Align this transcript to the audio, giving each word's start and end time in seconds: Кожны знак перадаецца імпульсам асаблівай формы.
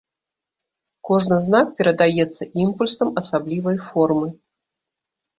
Кожны 1.09 1.35
знак 1.47 1.67
перадаецца 1.81 2.43
імпульсам 2.63 3.11
асаблівай 3.21 3.77
формы. 3.91 4.27